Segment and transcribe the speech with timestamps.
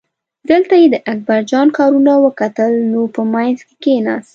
[0.49, 4.29] دلته یې د اکبرجان کارونه وکتل نو په منځ کې کیناست.